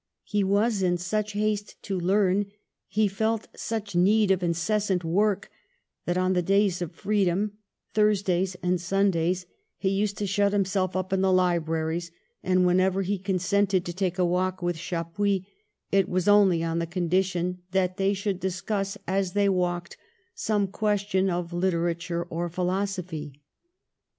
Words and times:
He 0.23 0.43
was 0.43 0.81
in 0.81 0.97
such 0.97 1.33
haste 1.33 1.79
to 1.83 1.99
learn, 1.99 2.47
he 2.87 3.07
felt 3.07 3.47
such 3.55 3.95
need 3.95 4.31
of 4.31 4.41
in 4.41 4.53
cessant 4.53 5.03
work, 5.03 5.51
that 6.07 6.17
on 6.17 6.33
the 6.33 6.41
days 6.41 6.81
of 6.81 6.91
freedom, 6.95 7.59
Thursdays 7.93 8.55
and 8.63 8.81
Sundays, 8.81 9.45
he 9.77 9.89
used 9.89 10.17
to 10.17 10.25
shut 10.25 10.55
him 10.55 10.65
self 10.65 10.95
up 10.95 11.13
in 11.13 11.21
the 11.21 11.31
libraries, 11.31 12.09
and, 12.41 12.65
whenever 12.65 13.03
he 13.03 13.19
con 13.19 13.35
sented 13.35 13.83
to 13.83 13.93
take 13.93 14.17
a 14.17 14.25
walk 14.25 14.59
with 14.63 14.75
Chappuis, 14.77 15.45
it 15.91 16.09
was 16.09 16.27
only 16.27 16.63
on 16.63 16.79
the 16.79 16.87
condition 16.87 17.61
that 17.69 17.97
they 17.97 18.15
should 18.15 18.39
discuss, 18.39 18.97
as 19.05 19.33
they 19.33 19.47
walked, 19.47 19.97
some 20.33 20.65
question 20.65 21.29
of 21.29 21.53
literature 21.53 22.23
or 22.31 22.49
philosophy. 22.49 23.39